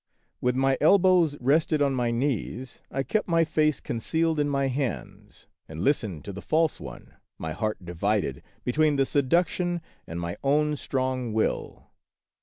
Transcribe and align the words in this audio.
With 0.41 0.55
my 0.55 0.79
elbows 0.81 1.37
rested 1.39 1.79
on 1.79 1.93
my 1.93 2.09
knees, 2.09 2.81
I 2.89 3.03
kept 3.03 3.27
my 3.27 3.45
face 3.45 3.79
concealed 3.79 4.39
in 4.39 4.49
my 4.49 4.65
hands 4.67 5.45
and 5.67 5.79
listened 5.81 6.25
to 6.25 6.33
the 6.33 6.41
false 6.41 6.79
one, 6.79 7.13
my 7.37 7.51
heart 7.51 7.85
divided 7.85 8.41
between 8.63 8.95
the 8.95 9.05
seduction 9.05 9.79
and 10.07 10.19
my 10.19 10.37
own 10.43 10.75
strong 10.75 11.33
will. 11.33 11.91